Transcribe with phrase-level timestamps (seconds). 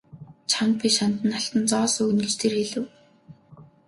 [0.51, 2.85] Чамд би шанд нь алтан зоос өгнө гэж тэр хэлэв.